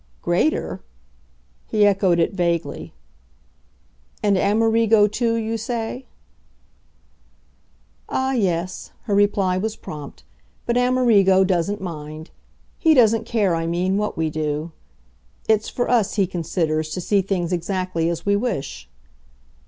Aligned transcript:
"Greater?" 0.23 0.81
He 1.69 1.85
echoed 1.85 2.17
it 2.17 2.33
vaguely. 2.33 2.95
"And 4.23 4.35
Amerigo 4.35 5.05
too, 5.05 5.35
you 5.35 5.59
say?" 5.59 6.07
"Ah 8.09 8.31
yes" 8.31 8.93
her 9.03 9.13
reply 9.13 9.59
was 9.59 9.75
prompt 9.75 10.23
"but 10.65 10.75
Amerigo 10.75 11.43
doesn't 11.43 11.81
mind. 11.81 12.31
He 12.79 12.95
doesn't 12.95 13.27
care, 13.27 13.53
I 13.53 13.67
mean, 13.67 13.95
what 13.97 14.17
we 14.17 14.31
do. 14.31 14.71
It's 15.47 15.69
for 15.69 15.87
us, 15.87 16.15
he 16.15 16.25
considers, 16.25 16.89
to 16.93 16.99
see 16.99 17.21
things 17.21 17.53
exactly 17.53 18.09
as 18.09 18.25
we 18.25 18.35
wish. 18.35 18.89